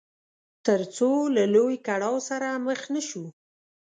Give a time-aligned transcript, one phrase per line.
[0.65, 3.23] تر څو له لوی کړاو سره مخ نه شو.